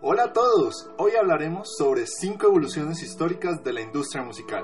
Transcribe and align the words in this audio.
Hola 0.00 0.26
a 0.26 0.32
todos, 0.32 0.88
hoy 0.96 1.16
hablaremos 1.20 1.74
sobre 1.76 2.06
cinco 2.06 2.46
evoluciones 2.46 3.02
históricas 3.02 3.64
de 3.64 3.72
la 3.72 3.80
industria 3.80 4.22
musical. 4.22 4.62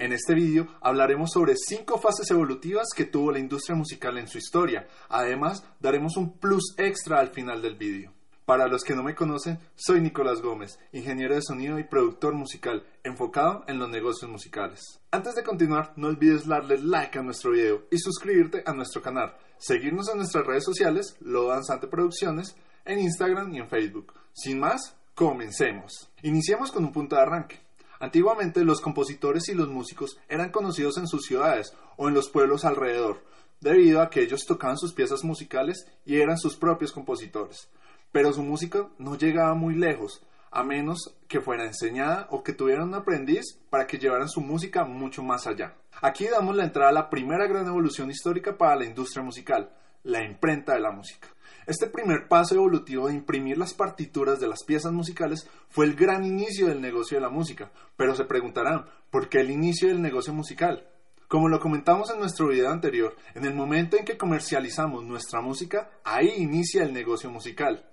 En 0.00 0.12
este 0.12 0.34
vídeo 0.34 0.66
hablaremos 0.80 1.30
sobre 1.30 1.54
cinco 1.54 1.98
fases 1.98 2.28
evolutivas 2.32 2.88
que 2.92 3.04
tuvo 3.04 3.30
la 3.30 3.38
industria 3.38 3.76
musical 3.76 4.18
en 4.18 4.26
su 4.26 4.36
historia. 4.36 4.88
Además, 5.08 5.64
daremos 5.78 6.16
un 6.16 6.36
plus 6.38 6.74
extra 6.76 7.20
al 7.20 7.28
final 7.28 7.62
del 7.62 7.76
vídeo. 7.76 8.17
Para 8.48 8.66
los 8.66 8.82
que 8.82 8.94
no 8.94 9.02
me 9.02 9.14
conocen, 9.14 9.58
soy 9.76 10.00
Nicolás 10.00 10.40
Gómez, 10.40 10.78
ingeniero 10.92 11.34
de 11.34 11.42
sonido 11.42 11.78
y 11.78 11.84
productor 11.84 12.32
musical, 12.32 12.82
enfocado 13.04 13.62
en 13.68 13.78
los 13.78 13.90
negocios 13.90 14.30
musicales. 14.30 14.80
Antes 15.10 15.34
de 15.34 15.44
continuar, 15.44 15.92
no 15.96 16.08
olvides 16.08 16.46
darle 16.46 16.78
like 16.78 17.18
a 17.18 17.22
nuestro 17.22 17.50
video 17.50 17.82
y 17.90 17.98
suscribirte 17.98 18.62
a 18.64 18.72
nuestro 18.72 19.02
canal. 19.02 19.36
Seguirnos 19.58 20.08
en 20.08 20.16
nuestras 20.16 20.46
redes 20.46 20.64
sociales, 20.64 21.18
Lo 21.20 21.48
Danzante 21.48 21.88
Producciones, 21.88 22.56
en 22.86 23.00
Instagram 23.00 23.52
y 23.52 23.58
en 23.58 23.68
Facebook. 23.68 24.14
Sin 24.32 24.60
más, 24.60 24.96
comencemos. 25.14 26.08
Iniciemos 26.22 26.72
con 26.72 26.86
un 26.86 26.92
punto 26.92 27.16
de 27.16 27.20
arranque. 27.20 27.60
Antiguamente 28.00 28.64
los 28.64 28.80
compositores 28.80 29.46
y 29.50 29.54
los 29.54 29.68
músicos 29.68 30.18
eran 30.26 30.52
conocidos 30.52 30.96
en 30.96 31.06
sus 31.06 31.26
ciudades 31.26 31.74
o 31.98 32.08
en 32.08 32.14
los 32.14 32.30
pueblos 32.30 32.64
alrededor, 32.64 33.22
debido 33.60 34.00
a 34.00 34.08
que 34.08 34.22
ellos 34.22 34.46
tocaban 34.46 34.78
sus 34.78 34.94
piezas 34.94 35.22
musicales 35.22 35.86
y 36.06 36.18
eran 36.18 36.38
sus 36.38 36.56
propios 36.56 36.92
compositores 36.92 37.68
pero 38.12 38.32
su 38.32 38.42
música 38.42 38.88
no 38.98 39.16
llegaba 39.16 39.54
muy 39.54 39.74
lejos, 39.74 40.22
a 40.50 40.64
menos 40.64 41.16
que 41.28 41.40
fuera 41.40 41.64
enseñada 41.64 42.26
o 42.30 42.42
que 42.42 42.52
tuvieran 42.52 42.88
un 42.88 42.94
aprendiz 42.94 43.58
para 43.70 43.86
que 43.86 43.98
llevaran 43.98 44.28
su 44.28 44.40
música 44.40 44.84
mucho 44.84 45.22
más 45.22 45.46
allá. 45.46 45.74
Aquí 46.00 46.26
damos 46.26 46.56
la 46.56 46.64
entrada 46.64 46.90
a 46.90 46.94
la 46.94 47.10
primera 47.10 47.46
gran 47.46 47.66
evolución 47.66 48.10
histórica 48.10 48.56
para 48.56 48.76
la 48.76 48.84
industria 48.84 49.22
musical, 49.22 49.70
la 50.04 50.24
imprenta 50.24 50.74
de 50.74 50.80
la 50.80 50.92
música. 50.92 51.28
Este 51.66 51.86
primer 51.86 52.28
paso 52.28 52.54
evolutivo 52.54 53.08
de 53.08 53.14
imprimir 53.14 53.58
las 53.58 53.74
partituras 53.74 54.40
de 54.40 54.48
las 54.48 54.64
piezas 54.64 54.90
musicales 54.90 55.46
fue 55.68 55.84
el 55.84 55.94
gran 55.94 56.24
inicio 56.24 56.66
del 56.68 56.80
negocio 56.80 57.18
de 57.18 57.22
la 57.22 57.28
música, 57.28 57.70
pero 57.94 58.14
se 58.14 58.24
preguntarán, 58.24 58.86
¿por 59.10 59.28
qué 59.28 59.40
el 59.40 59.50
inicio 59.50 59.88
del 59.88 60.00
negocio 60.00 60.32
musical? 60.32 60.88
Como 61.28 61.50
lo 61.50 61.60
comentamos 61.60 62.10
en 62.10 62.20
nuestro 62.20 62.48
video 62.48 62.70
anterior, 62.70 63.14
en 63.34 63.44
el 63.44 63.54
momento 63.54 63.98
en 63.98 64.06
que 64.06 64.16
comercializamos 64.16 65.04
nuestra 65.04 65.42
música, 65.42 65.90
ahí 66.04 66.32
inicia 66.38 66.82
el 66.84 66.94
negocio 66.94 67.28
musical. 67.28 67.84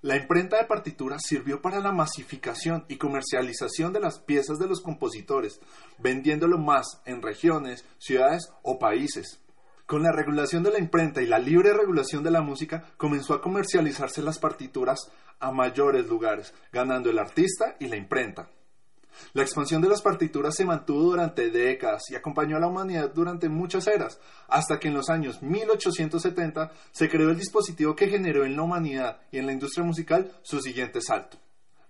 La 0.00 0.14
imprenta 0.14 0.58
de 0.58 0.64
partituras 0.64 1.22
sirvió 1.26 1.60
para 1.60 1.80
la 1.80 1.90
masificación 1.90 2.84
y 2.86 2.98
comercialización 2.98 3.92
de 3.92 3.98
las 3.98 4.20
piezas 4.20 4.60
de 4.60 4.68
los 4.68 4.80
compositores, 4.80 5.60
vendiéndolo 5.98 6.56
más 6.56 7.02
en 7.04 7.20
regiones, 7.20 7.84
ciudades 7.98 8.48
o 8.62 8.78
países. 8.78 9.40
Con 9.86 10.04
la 10.04 10.12
regulación 10.12 10.62
de 10.62 10.70
la 10.70 10.78
imprenta 10.78 11.20
y 11.20 11.26
la 11.26 11.40
libre 11.40 11.72
regulación 11.72 12.22
de 12.22 12.30
la 12.30 12.42
música, 12.42 12.92
comenzó 12.96 13.34
a 13.34 13.42
comercializarse 13.42 14.22
las 14.22 14.38
partituras 14.38 15.10
a 15.40 15.50
mayores 15.50 16.06
lugares, 16.06 16.54
ganando 16.72 17.10
el 17.10 17.18
artista 17.18 17.74
y 17.80 17.88
la 17.88 17.96
imprenta. 17.96 18.50
La 19.32 19.42
expansión 19.42 19.82
de 19.82 19.88
las 19.88 20.02
partituras 20.02 20.54
se 20.54 20.64
mantuvo 20.64 21.02
durante 21.02 21.50
décadas 21.50 22.10
y 22.10 22.14
acompañó 22.14 22.56
a 22.56 22.60
la 22.60 22.66
humanidad 22.68 23.12
durante 23.14 23.48
muchas 23.48 23.86
eras, 23.86 24.20
hasta 24.48 24.78
que 24.78 24.88
en 24.88 24.94
los 24.94 25.08
años 25.10 25.42
1870 25.42 26.72
se 26.90 27.08
creó 27.08 27.30
el 27.30 27.38
dispositivo 27.38 27.94
que 27.94 28.08
generó 28.08 28.44
en 28.44 28.56
la 28.56 28.62
humanidad 28.62 29.20
y 29.30 29.38
en 29.38 29.46
la 29.46 29.52
industria 29.52 29.84
musical 29.84 30.30
su 30.42 30.60
siguiente 30.60 31.00
salto. 31.00 31.38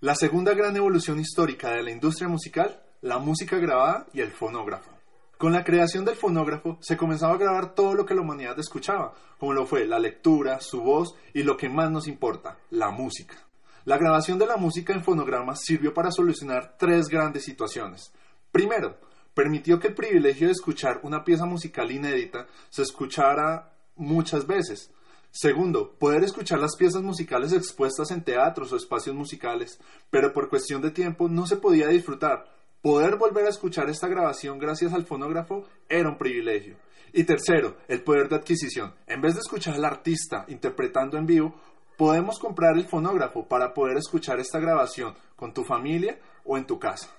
La 0.01 0.15
segunda 0.15 0.53
gran 0.53 0.75
evolución 0.77 1.19
histórica 1.19 1.71
de 1.71 1.83
la 1.83 1.91
industria 1.91 2.29
musical, 2.29 2.81
la 3.01 3.19
música 3.19 3.57
grabada 3.57 4.07
y 4.13 4.21
el 4.21 4.31
fonógrafo. 4.31 4.91
Con 5.37 5.53
la 5.53 5.63
creación 5.63 6.03
del 6.03 6.15
fonógrafo 6.15 6.77
se 6.81 6.97
comenzaba 6.97 7.33
a 7.33 7.37
grabar 7.37 7.73
todo 7.73 7.93
lo 7.93 8.05
que 8.05 8.13
la 8.13 8.21
humanidad 8.21 8.59
escuchaba, 8.59 9.13
como 9.37 9.53
lo 9.53 9.65
fue 9.65 9.85
la 9.85 9.97
lectura, 9.97 10.59
su 10.59 10.81
voz 10.81 11.15
y 11.33 11.43
lo 11.43 11.55
que 11.55 11.69
más 11.69 11.89
nos 11.89 12.07
importa, 12.07 12.57
la 12.69 12.91
música. 12.91 13.48
La 13.89 13.97
grabación 13.97 14.37
de 14.37 14.45
la 14.45 14.55
música 14.55 14.93
en 14.93 15.03
fonogramas 15.03 15.61
sirvió 15.63 15.95
para 15.95 16.11
solucionar 16.11 16.75
tres 16.77 17.07
grandes 17.07 17.43
situaciones. 17.43 18.13
Primero, 18.51 18.99
permitió 19.33 19.79
que 19.79 19.87
el 19.87 19.95
privilegio 19.95 20.45
de 20.45 20.53
escuchar 20.53 20.99
una 21.01 21.23
pieza 21.23 21.47
musical 21.47 21.89
inédita 21.89 22.45
se 22.69 22.83
escuchara 22.83 23.73
muchas 23.95 24.45
veces. 24.45 24.91
Segundo, 25.31 25.95
poder 25.97 26.23
escuchar 26.23 26.59
las 26.59 26.75
piezas 26.75 27.01
musicales 27.01 27.51
expuestas 27.51 28.11
en 28.11 28.23
teatros 28.23 28.71
o 28.71 28.75
espacios 28.75 29.15
musicales, 29.15 29.79
pero 30.11 30.33
por 30.33 30.49
cuestión 30.49 30.83
de 30.83 30.91
tiempo 30.91 31.27
no 31.27 31.47
se 31.47 31.55
podía 31.57 31.87
disfrutar. 31.87 32.45
Poder 32.83 33.15
volver 33.15 33.47
a 33.47 33.49
escuchar 33.49 33.89
esta 33.89 34.07
grabación 34.07 34.59
gracias 34.59 34.93
al 34.93 35.07
fonógrafo 35.07 35.65
era 35.89 36.09
un 36.09 36.19
privilegio. 36.19 36.75
Y 37.11 37.23
tercero, 37.23 37.77
el 37.87 38.03
poder 38.03 38.29
de 38.29 38.35
adquisición. 38.35 38.93
En 39.07 39.19
vez 39.19 39.33
de 39.33 39.39
escuchar 39.39 39.73
al 39.73 39.85
artista 39.85 40.45
interpretando 40.47 41.17
en 41.17 41.25
vivo, 41.25 41.55
Podemos 41.99 42.39
comprar 42.39 42.77
el 42.77 42.85
fonógrafo 42.85 43.45
para 43.45 43.73
poder 43.73 43.97
escuchar 43.97 44.39
esta 44.39 44.57
grabación 44.57 45.15
con 45.35 45.53
tu 45.53 45.65
familia 45.65 46.17
o 46.45 46.57
en 46.57 46.63
tu 46.65 46.79
casa. 46.79 47.09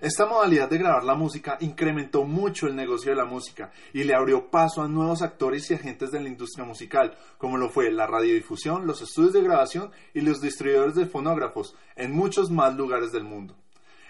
Esta 0.00 0.26
modalidad 0.26 0.70
de 0.70 0.78
grabar 0.78 1.02
la 1.02 1.16
música 1.16 1.56
incrementó 1.58 2.22
mucho 2.22 2.68
el 2.68 2.76
negocio 2.76 3.10
de 3.10 3.16
la 3.16 3.24
música 3.24 3.72
y 3.92 4.04
le 4.04 4.14
abrió 4.14 4.48
paso 4.48 4.80
a 4.80 4.86
nuevos 4.86 5.22
actores 5.22 5.68
y 5.68 5.74
agentes 5.74 6.12
de 6.12 6.20
la 6.20 6.28
industria 6.28 6.64
musical, 6.64 7.18
como 7.36 7.58
lo 7.58 7.68
fue 7.68 7.90
la 7.90 8.06
radiodifusión, 8.06 8.86
los 8.86 9.02
estudios 9.02 9.32
de 9.32 9.42
grabación 9.42 9.90
y 10.14 10.20
los 10.20 10.40
distribuidores 10.40 10.94
de 10.94 11.06
fonógrafos 11.06 11.74
en 11.96 12.12
muchos 12.12 12.48
más 12.48 12.76
lugares 12.76 13.10
del 13.10 13.24
mundo. 13.24 13.56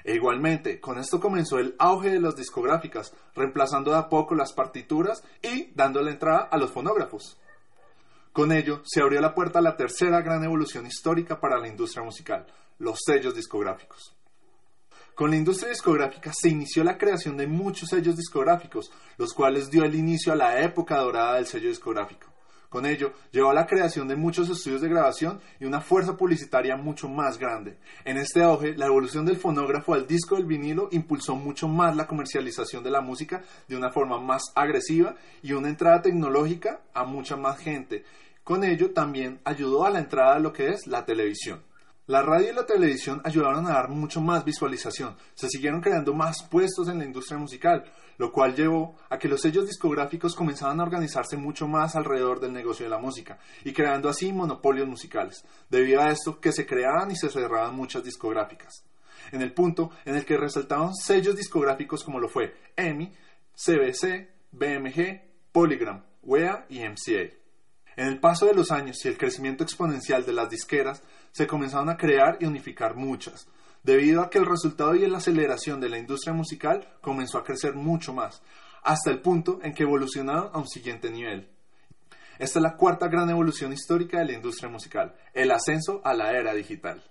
E 0.05 0.15
igualmente, 0.15 0.79
con 0.79 0.99
esto 0.99 1.21
comenzó 1.21 1.59
el 1.59 1.75
auge 1.79 2.11
de 2.11 2.21
las 2.21 2.37
discográficas, 2.37 3.15
reemplazando 3.35 3.93
de 3.93 3.97
a 3.97 4.11
poco 4.11 4.35
las 4.35 4.53
partituras 4.53 5.25
y 5.41 5.71
dando 5.75 6.03
la 6.03 6.11
entrada 6.11 6.49
a 6.51 6.59
los 6.59 6.71
fonógrafos. 6.71 7.39
Con 8.33 8.51
ello, 8.51 8.81
se 8.85 9.03
abrió 9.03 9.21
la 9.21 9.35
puerta 9.35 9.59
a 9.59 9.63
la 9.63 9.77
tercera 9.77 10.23
gran 10.23 10.43
evolución 10.43 10.87
histórica 10.87 11.39
para 11.39 11.59
la 11.59 11.69
industria 11.69 12.03
musical, 12.03 12.47
los 12.79 12.99
sellos 13.05 13.35
discográficos. 13.35 14.17
Con 15.15 15.31
la 15.31 15.37
industria 15.37 15.69
discográfica 15.69 16.33
se 16.33 16.49
inició 16.49 16.83
la 16.83 16.97
creación 16.97 17.37
de 17.37 17.47
muchos 17.47 17.91
sellos 17.91 18.17
discográficos, 18.17 18.91
los 19.19 19.35
cuales 19.35 19.71
dio 19.71 19.85
el 19.85 19.95
inicio 19.95 20.33
a 20.33 20.37
la 20.37 20.63
época 20.63 20.97
dorada 20.97 21.35
del 21.35 21.47
sello 21.47 21.69
discográfico. 21.69 22.32
Con 22.73 22.87
ello, 22.87 23.13
llevó 23.33 23.51
a 23.51 23.55
la 23.55 23.67
creación 23.67 24.09
de 24.09 24.17
muchos 24.17 24.49
estudios 24.49 24.81
de 24.81 24.89
grabación 24.89 25.39
y 25.61 25.67
una 25.67 25.83
fuerza 25.83 26.17
publicitaria 26.17 26.75
mucho 26.75 27.07
más 27.07 27.37
grande. 27.37 27.77
En 28.03 28.17
este 28.17 28.43
auge, 28.43 28.75
la 28.79 28.87
evolución 28.87 29.27
del 29.27 29.37
fonógrafo 29.37 29.93
al 29.93 30.07
disco 30.07 30.37
del 30.37 30.47
vinilo 30.47 30.89
impulsó 30.91 31.37
mucho 31.37 31.69
más 31.69 31.95
la 31.95 32.07
comercialización 32.07 32.83
de 32.83 32.91
la 32.91 33.03
música 33.03 33.43
de 33.69 33.77
una 33.77 33.91
forma 33.91 34.19
más 34.19 34.45
agresiva 34.55 35.17
y 35.43 35.53
una 35.53 35.69
entrada 35.69 36.01
tecnológica 36.01 36.81
a 36.95 37.05
mucha 37.05 37.37
más 37.37 37.59
gente. 37.59 38.07
Con 38.43 38.65
ello 38.65 38.93
también 38.93 39.41
ayudó 39.45 39.85
a 39.85 39.91
la 39.91 39.99
entrada 39.99 40.37
de 40.37 40.41
lo 40.41 40.55
que 40.55 40.71
es 40.71 40.87
la 40.87 41.05
televisión. 41.05 41.61
La 42.09 42.21
radio 42.21 42.51
y 42.51 42.55
la 42.55 42.67
televisión 42.67 43.21
ayudaron 43.23 43.65
a 43.67 43.75
dar 43.75 43.89
mucho 43.89 44.21
más 44.21 44.45
visualización, 44.45 45.15
se 45.35 45.49
siguieron 45.49 45.81
creando 45.81 46.13
más 46.13 46.43
puestos 46.51 46.89
en 46.89 46.99
la 46.99 47.05
industria 47.05 47.39
musical, 47.39 47.85
lo 48.19 48.33
cual 48.33 48.57
llevó 48.57 48.97
a 49.09 49.19
que 49.19 49.29
los 49.29 49.41
sellos 49.41 49.67
discográficos 49.67 50.35
comenzaban 50.35 50.81
a 50.81 50.83
organizarse 50.83 51.37
mucho 51.37 51.69
más 51.69 51.95
alrededor 51.95 52.41
del 52.41 52.53
negocio 52.53 52.87
de 52.87 52.91
la 52.91 52.99
música 52.99 53.39
y 53.65 53.73
creando 53.73 54.09
así 54.09 54.33
monopolios 54.33 54.89
musicales, 54.89 55.45
debido 55.71 56.01
a 56.01 56.11
esto 56.11 56.41
que 56.41 56.51
se 56.51 56.67
creaban 56.67 57.13
y 57.13 57.17
se 57.17 57.31
cerraban 57.31 57.77
muchas 57.77 58.03
discográficas. 58.03 58.85
En 59.31 59.41
el 59.41 59.53
punto 59.53 59.93
en 60.05 60.17
el 60.17 60.25
que 60.25 60.37
resaltaban 60.37 60.97
sellos 60.97 61.37
discográficos 61.37 62.03
como 62.03 62.19
lo 62.19 62.29
fue 62.29 62.53
EMI, 62.75 63.13
CBC, 63.55 64.29
BMG, 64.51 65.21
Polygram, 65.53 66.03
WEA 66.25 66.67
y 66.69 66.81
MCA. 66.81 67.42
En 67.97 68.07
el 68.07 68.21
paso 68.21 68.47
de 68.47 68.55
los 68.55 68.71
años 68.71 69.05
y 69.05 69.09
el 69.09 69.19
crecimiento 69.19 69.65
exponencial 69.65 70.25
de 70.25 70.33
las 70.33 70.49
disqueras, 70.49 71.03
se 71.31 71.47
comenzaron 71.47 71.89
a 71.89 71.97
crear 71.97 72.39
y 72.41 72.47
unificar 72.47 72.95
muchas, 72.95 73.47
debido 73.83 74.23
a 74.23 74.31
que 74.31 74.39
el 74.39 74.47
resultado 74.47 74.95
y 74.95 75.07
la 75.07 75.19
aceleración 75.19 75.81
de 75.81 75.89
la 75.89 75.99
industria 75.99 76.33
musical 76.33 76.89
comenzó 77.01 77.39
a 77.39 77.45
crecer 77.45 77.75
mucho 77.75 78.13
más, 78.13 78.43
hasta 78.83 79.11
el 79.11 79.21
punto 79.21 79.61
en 79.63 79.75
que 79.75 79.83
evolucionaron 79.83 80.51
a 80.53 80.59
un 80.59 80.69
siguiente 80.69 81.11
nivel. 81.11 81.49
Esta 82.39 82.59
es 82.59 82.63
la 82.63 82.77
cuarta 82.77 83.09
gran 83.09 83.29
evolución 83.31 83.73
histórica 83.73 84.19
de 84.19 84.27
la 84.27 84.33
industria 84.33 84.71
musical, 84.71 85.15
el 85.33 85.51
ascenso 85.51 86.01
a 86.05 86.15
la 86.15 86.33
era 86.33 86.55
digital. 86.55 87.03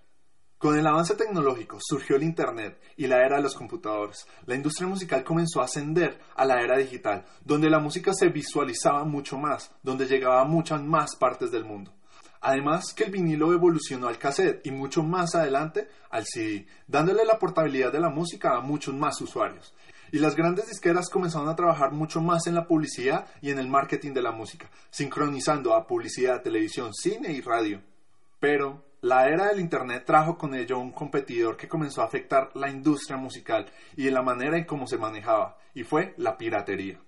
Con 0.61 0.77
el 0.77 0.85
avance 0.85 1.15
tecnológico 1.15 1.79
surgió 1.81 2.17
el 2.17 2.21
Internet 2.21 2.79
y 2.95 3.07
la 3.07 3.25
era 3.25 3.37
de 3.37 3.41
los 3.41 3.55
computadores. 3.55 4.27
La 4.45 4.53
industria 4.53 4.87
musical 4.87 5.23
comenzó 5.23 5.59
a 5.59 5.65
ascender 5.65 6.19
a 6.35 6.45
la 6.45 6.61
era 6.61 6.77
digital, 6.77 7.25
donde 7.43 7.67
la 7.67 7.79
música 7.79 8.13
se 8.13 8.29
visualizaba 8.29 9.03
mucho 9.03 9.39
más, 9.39 9.71
donde 9.81 10.05
llegaba 10.05 10.41
a 10.41 10.45
muchas 10.45 10.79
más 10.83 11.15
partes 11.15 11.49
del 11.49 11.65
mundo. 11.65 11.91
Además 12.41 12.93
que 12.93 13.05
el 13.05 13.11
vinilo 13.11 13.51
evolucionó 13.53 14.07
al 14.07 14.19
cassette 14.19 14.63
y 14.63 14.69
mucho 14.69 15.01
más 15.01 15.33
adelante 15.33 15.87
al 16.11 16.25
CD, 16.27 16.67
dándole 16.85 17.25
la 17.25 17.39
portabilidad 17.39 17.91
de 17.91 17.99
la 17.99 18.09
música 18.09 18.55
a 18.55 18.61
muchos 18.61 18.93
más 18.93 19.19
usuarios. 19.19 19.73
Y 20.11 20.19
las 20.19 20.35
grandes 20.35 20.67
disqueras 20.67 21.09
comenzaron 21.09 21.49
a 21.49 21.55
trabajar 21.55 21.91
mucho 21.91 22.21
más 22.21 22.45
en 22.45 22.53
la 22.53 22.67
publicidad 22.67 23.25
y 23.41 23.49
en 23.49 23.57
el 23.57 23.67
marketing 23.67 24.13
de 24.13 24.21
la 24.21 24.31
música, 24.31 24.69
sincronizando 24.91 25.73
a 25.73 25.87
publicidad, 25.87 26.43
televisión, 26.43 26.93
cine 26.93 27.31
y 27.31 27.41
radio. 27.41 27.81
Pero 28.39 28.90
la 29.01 29.27
era 29.27 29.47
del 29.47 29.59
Internet 29.59 30.05
trajo 30.05 30.37
con 30.37 30.53
ello 30.53 30.77
un 30.77 30.91
competidor 30.91 31.57
que 31.57 31.67
comenzó 31.67 32.01
a 32.01 32.05
afectar 32.05 32.51
la 32.53 32.69
industria 32.69 33.17
musical 33.17 33.65
y 33.97 34.07
la 34.11 34.21
manera 34.21 34.57
en 34.57 34.65
cómo 34.65 34.85
se 34.85 34.99
manejaba, 34.99 35.57
y 35.73 35.83
fue 35.83 36.13
la 36.17 36.37
piratería. 36.37 36.99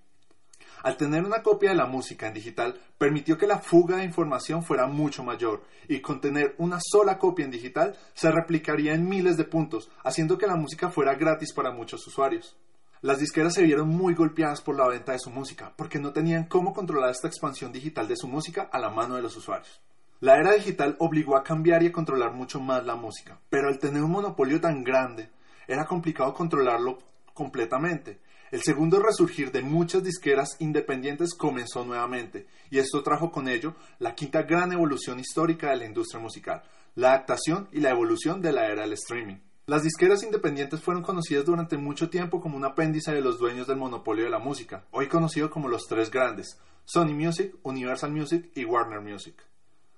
Al 0.82 0.96
tener 0.96 1.24
una 1.24 1.42
copia 1.42 1.70
de 1.70 1.76
la 1.76 1.86
música 1.86 2.26
en 2.26 2.34
digital, 2.34 2.78
permitió 2.98 3.38
que 3.38 3.46
la 3.46 3.60
fuga 3.60 3.98
de 3.98 4.04
información 4.04 4.64
fuera 4.64 4.88
mucho 4.88 5.22
mayor, 5.22 5.62
y 5.88 6.00
con 6.00 6.20
tener 6.20 6.56
una 6.58 6.78
sola 6.80 7.16
copia 7.16 7.44
en 7.44 7.52
digital 7.52 7.96
se 8.12 8.30
replicaría 8.30 8.92
en 8.92 9.08
miles 9.08 9.36
de 9.36 9.44
puntos, 9.44 9.88
haciendo 10.02 10.36
que 10.36 10.48
la 10.48 10.56
música 10.56 10.90
fuera 10.90 11.14
gratis 11.14 11.54
para 11.54 11.70
muchos 11.70 12.04
usuarios. 12.08 12.56
Las 13.02 13.20
disqueras 13.20 13.54
se 13.54 13.62
vieron 13.62 13.88
muy 13.88 14.14
golpeadas 14.14 14.60
por 14.60 14.76
la 14.76 14.88
venta 14.88 15.12
de 15.12 15.20
su 15.20 15.30
música, 15.30 15.72
porque 15.76 16.00
no 16.00 16.12
tenían 16.12 16.44
cómo 16.44 16.72
controlar 16.72 17.10
esta 17.10 17.28
expansión 17.28 17.70
digital 17.70 18.08
de 18.08 18.16
su 18.16 18.26
música 18.26 18.68
a 18.72 18.80
la 18.80 18.90
mano 18.90 19.14
de 19.14 19.22
los 19.22 19.36
usuarios. 19.36 19.80
La 20.24 20.38
era 20.38 20.54
digital 20.54 20.96
obligó 21.00 21.36
a 21.36 21.44
cambiar 21.44 21.82
y 21.82 21.88
a 21.88 21.92
controlar 21.92 22.32
mucho 22.32 22.58
más 22.58 22.86
la 22.86 22.96
música, 22.96 23.38
pero 23.50 23.68
al 23.68 23.78
tener 23.78 24.02
un 24.02 24.10
monopolio 24.10 24.58
tan 24.58 24.82
grande, 24.82 25.28
era 25.68 25.84
complicado 25.84 26.32
controlarlo 26.32 26.96
completamente, 27.34 28.20
el 28.50 28.62
segundo 28.62 29.00
resurgir 29.00 29.52
de 29.52 29.60
muchas 29.60 30.02
disqueras 30.02 30.56
independientes 30.60 31.34
comenzó 31.34 31.84
nuevamente, 31.84 32.46
y 32.70 32.78
esto 32.78 33.02
trajo 33.02 33.30
con 33.30 33.48
ello 33.48 33.74
la 33.98 34.14
quinta 34.14 34.44
gran 34.44 34.72
evolución 34.72 35.20
histórica 35.20 35.68
de 35.68 35.76
la 35.76 35.84
industria 35.84 36.22
musical, 36.22 36.62
la 36.94 37.08
adaptación 37.08 37.68
y 37.70 37.80
la 37.80 37.90
evolución 37.90 38.40
de 38.40 38.52
la 38.52 38.68
era 38.68 38.84
del 38.84 38.94
streaming. 38.94 39.40
Las 39.66 39.82
disqueras 39.82 40.22
independientes 40.22 40.80
fueron 40.80 41.02
conocidas 41.02 41.44
durante 41.44 41.76
mucho 41.76 42.08
tiempo 42.08 42.40
como 42.40 42.56
un 42.56 42.64
apéndice 42.64 43.12
de 43.12 43.20
los 43.20 43.38
dueños 43.38 43.66
del 43.66 43.76
monopolio 43.76 44.24
de 44.24 44.30
la 44.30 44.38
música, 44.38 44.86
hoy 44.90 45.06
conocido 45.06 45.50
como 45.50 45.68
los 45.68 45.82
tres 45.86 46.10
grandes, 46.10 46.58
Sony 46.86 47.12
Music, 47.12 47.54
Universal 47.62 48.10
Music 48.10 48.50
y 48.54 48.64
Warner 48.64 49.02
Music. 49.02 49.34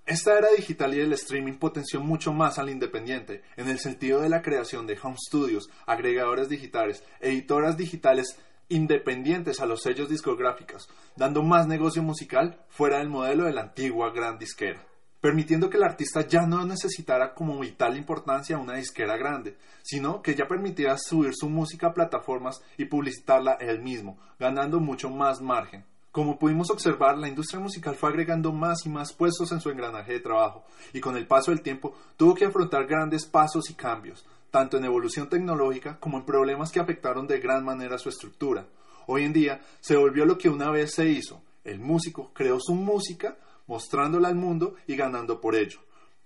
Esta 0.07 0.39
era 0.39 0.53
digital 0.57 0.95
y 0.95 1.01
el 1.01 1.13
streaming 1.15 1.55
potenció 1.55 2.01
mucho 2.01 2.33
más 2.33 2.61
al 2.61 2.71
independiente, 2.71 3.43
en 3.57 3.69
el 3.69 3.81
sentido 3.81 4.21
de 4.21 4.29
la 4.29 4.41
creación 4.41 4.87
de 4.87 4.97
home 5.03 5.17
studios, 5.19 5.69
agregadores 5.85 6.49
digitales, 6.49 7.03
editoras 7.19 7.77
digitales 7.77 8.39
independientes 8.69 9.59
a 9.59 9.67
los 9.67 9.83
sellos 9.83 10.09
discográficos, 10.09 10.89
dando 11.17 11.43
más 11.43 11.67
negocio 11.67 12.05
musical 12.05 12.57
fuera 12.69 12.99
del 12.99 13.09
modelo 13.09 13.47
de 13.47 13.53
la 13.53 13.63
antigua 13.63 14.13
gran 14.13 14.39
disquera, 14.39 14.81
permitiendo 15.21 15.69
que 15.69 15.77
el 15.77 15.83
artista 15.83 16.25
ya 16.25 16.47
no 16.47 16.65
necesitara 16.65 17.35
como 17.35 17.59
vital 17.59 17.97
importancia 17.97 18.59
una 18.59 18.75
disquera 18.75 19.17
grande, 19.17 19.57
sino 19.83 20.23
que 20.23 20.37
ya 20.37 20.47
permitiera 20.47 20.97
subir 20.99 21.33
su 21.35 21.49
música 21.49 21.89
a 21.89 21.95
plataformas 21.95 22.63
y 22.79 22.85
publicitarla 22.85 23.55
él 23.55 23.83
mismo, 23.83 24.21
ganando 24.39 24.79
mucho 24.79 25.11
más 25.11 25.41
margen. 25.41 25.85
Como 26.17 26.39
pudimos 26.39 26.71
observar, 26.71 27.19
la 27.19 27.29
industria 27.29 27.61
musical 27.61 27.95
fue 27.95 28.09
agregando 28.09 28.51
más 28.51 28.87
y 28.87 28.89
más 28.89 29.13
puestos 29.13 29.53
en 29.53 29.61
su 29.61 29.69
engranaje 29.69 30.15
de 30.15 30.21
trabajo, 30.21 30.65
y 30.95 31.01
con 31.03 31.15
el 31.15 31.27
paso 31.27 31.51
del 31.51 31.61
tiempo 31.61 31.95
tuvo 32.17 32.35
que 32.35 32.47
afrontar 32.47 32.87
grandes 32.87 33.27
pasos 33.27 33.69
y 33.69 33.75
cambios, 33.75 34.25
tanto 34.51 34.79
en 34.79 34.87
evolución 34.87 35.29
tecnológica 35.29 36.01
como 36.01 36.17
en 36.17 36.25
problemas 36.25 36.73
que 36.73 36.81
afectaron 36.81 37.27
de 37.27 37.39
gran 37.39 37.67
manera 37.67 37.99
su 37.99 38.09
estructura. 38.09 38.67
Hoy 39.07 39.25
en 39.25 39.35
día 39.35 39.61
se 39.81 39.99
volvió 39.99 40.25
lo 40.25 40.39
que 40.39 40.49
una 40.49 40.71
vez 40.71 40.95
se 40.95 41.07
hizo. 41.07 41.43
El 41.65 41.81
músico 41.81 42.31
creó 42.33 42.61
su 42.61 42.75
música, 42.75 43.37
mostrándola 43.67 44.29
al 44.29 44.37
mundo 44.37 44.77
y 44.87 44.97
ganando 44.97 45.39
por 45.39 45.55
ello. 45.55 45.81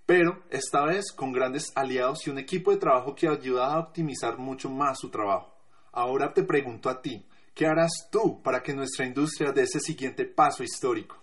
Pero 0.07 0.45
esta 0.51 0.85
vez 0.85 1.11
con 1.11 1.33
grandes 1.33 1.73
aliados 1.75 2.25
y 2.29 2.31
un 2.31 2.39
equipo 2.39 2.71
de 2.71 2.77
trabajo 2.77 3.17
que 3.17 3.27
ayuda 3.27 3.75
a 3.75 3.81
optimizar 3.81 4.39
mucho 4.39 4.71
más 4.71 5.01
su 5.01 5.11
trabajo. 5.11 5.53
Ahora 5.91 6.33
te 6.33 6.45
pregunto 6.45 6.89
a 6.89 7.03
ti, 7.03 7.27
¿Qué 7.61 7.67
harás 7.67 8.09
tú 8.11 8.41
para 8.43 8.63
que 8.63 8.73
nuestra 8.73 9.05
industria 9.05 9.53
dé 9.53 9.65
ese 9.65 9.81
siguiente 9.81 10.25
paso 10.25 10.63
histórico? 10.63 11.23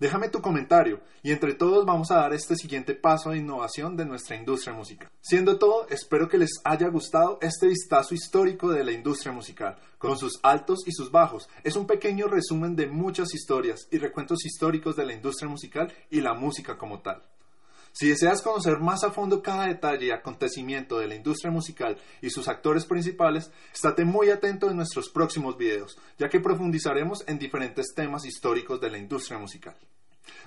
Déjame 0.00 0.30
tu 0.30 0.40
comentario 0.40 1.02
y 1.22 1.30
entre 1.30 1.52
todos 1.52 1.84
vamos 1.84 2.10
a 2.10 2.14
dar 2.14 2.32
este 2.32 2.56
siguiente 2.56 2.94
paso 2.94 3.28
de 3.28 3.36
innovación 3.36 3.94
de 3.94 4.06
nuestra 4.06 4.34
industria 4.34 4.72
musical. 4.72 5.10
Siendo 5.20 5.58
todo, 5.58 5.86
espero 5.90 6.26
que 6.26 6.38
les 6.38 6.52
haya 6.64 6.88
gustado 6.88 7.38
este 7.42 7.66
vistazo 7.66 8.14
histórico 8.14 8.70
de 8.70 8.82
la 8.82 8.92
industria 8.92 9.30
musical, 9.30 9.76
con 9.98 10.16
sus 10.16 10.40
altos 10.42 10.78
y 10.86 10.92
sus 10.92 11.10
bajos. 11.10 11.50
Es 11.62 11.76
un 11.76 11.86
pequeño 11.86 12.28
resumen 12.28 12.74
de 12.74 12.86
muchas 12.86 13.34
historias 13.34 13.88
y 13.90 13.98
recuentos 13.98 14.46
históricos 14.46 14.96
de 14.96 15.04
la 15.04 15.12
industria 15.12 15.50
musical 15.50 15.92
y 16.08 16.22
la 16.22 16.32
música 16.32 16.78
como 16.78 17.02
tal. 17.02 17.22
Si 17.98 18.08
deseas 18.08 18.42
conocer 18.42 18.78
más 18.78 19.02
a 19.02 19.10
fondo 19.10 19.42
cada 19.42 19.66
detalle 19.66 20.06
y 20.06 20.10
acontecimiento 20.12 21.00
de 21.00 21.08
la 21.08 21.16
industria 21.16 21.50
musical 21.50 21.98
y 22.22 22.30
sus 22.30 22.46
actores 22.46 22.86
principales, 22.86 23.50
estate 23.74 24.04
muy 24.04 24.30
atento 24.30 24.70
en 24.70 24.76
nuestros 24.76 25.08
próximos 25.08 25.58
videos, 25.58 25.98
ya 26.16 26.28
que 26.28 26.38
profundizaremos 26.38 27.24
en 27.26 27.40
diferentes 27.40 27.86
temas 27.96 28.24
históricos 28.24 28.80
de 28.80 28.90
la 28.90 28.98
industria 28.98 29.36
musical. 29.40 29.74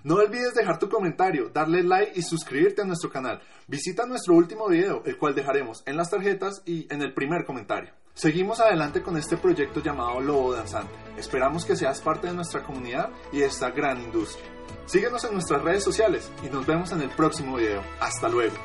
No 0.06 0.15
olvides 0.15 0.53
dejar 0.53 0.80
tu 0.80 0.88
comentario, 0.88 1.50
darle 1.50 1.83
like 1.83 2.13
y 2.15 2.21
suscribirte 2.21 2.83
a 2.83 2.86
nuestro 2.86 3.09
canal. 3.09 3.42
Visita 3.68 4.06
nuestro 4.06 4.33
último 4.36 4.69
video, 4.69 5.03
el 5.03 5.18
cual 5.18 5.36
dejaremos 5.36 5.83
en 5.86 5.98
las 5.98 6.09
tarjetas 6.09 6.62
y 6.65 6.88
en 6.89 7.01
el 7.01 7.13
primer 7.13 7.44
comentario. 7.44 7.92
Seguimos 8.13 8.60
adelante 8.60 9.02
con 9.02 9.18
este 9.18 9.38
proyecto 9.38 9.81
llamado 9.81 10.19
Lobo 10.19 10.54
Danzante. 10.54 10.94
Esperamos 11.18 11.66
que 11.66 11.75
seas 11.75 12.02
parte 12.02 12.28
de 12.28 12.34
nuestra 12.34 12.62
comunidad 12.62 13.10
y 13.31 13.40
de 13.40 13.46
esta 13.46 13.72
gran 13.72 14.02
industria. 14.02 14.46
Síguenos 14.86 15.24
en 15.24 15.34
nuestras 15.34 15.62
redes 15.62 15.84
sociales 15.84 16.30
y 16.44 16.50
nos 16.50 16.66
vemos 16.66 16.92
en 16.92 17.02
el 17.02 17.10
próximo 17.10 17.56
video. 17.56 17.81
Hasta 18.00 18.28
luego. 18.28 18.56